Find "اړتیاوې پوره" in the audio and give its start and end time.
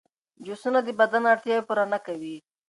1.33-1.85